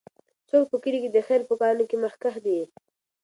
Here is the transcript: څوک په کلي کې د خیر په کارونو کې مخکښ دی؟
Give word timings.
څوک 0.49 0.65
په 0.71 0.77
کلي 0.83 0.99
کې 1.03 1.09
د 1.11 1.17
خیر 1.27 1.41
په 1.49 1.53
کارونو 1.59 1.83
کې 1.89 1.97
مخکښ 2.03 2.35
دی؟ 2.45 2.59